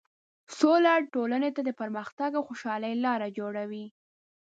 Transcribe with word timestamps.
سوله 0.59 0.93
ټولنې 1.13 1.49
ته 1.55 1.61
د 1.67 1.69
پرمختګ 1.79 2.29
او 2.37 2.43
خوشحالۍ 2.49 2.93
لاره 3.05 3.27
جوړوي. 3.37 3.85